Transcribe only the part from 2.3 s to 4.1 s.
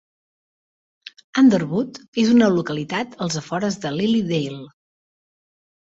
una localitat als afores de